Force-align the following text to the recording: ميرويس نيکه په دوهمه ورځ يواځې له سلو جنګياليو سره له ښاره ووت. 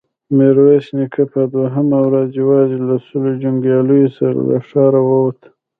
ميرويس 0.37 0.87
نيکه 0.97 1.23
په 1.33 1.41
دوهمه 1.53 1.99
ورځ 2.07 2.29
يواځې 2.41 2.77
له 2.87 2.95
سلو 3.07 3.31
جنګياليو 3.43 4.13
سره 4.17 4.39
له 4.49 4.57
ښاره 4.67 5.01
ووت. 5.07 5.39